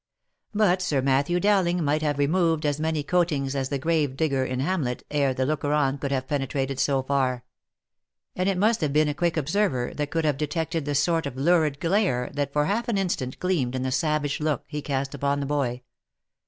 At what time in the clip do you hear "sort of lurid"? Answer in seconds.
10.95-11.79